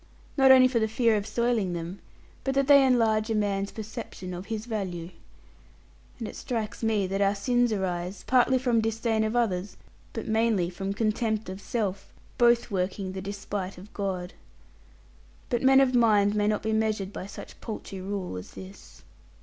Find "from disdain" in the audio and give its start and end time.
8.57-9.23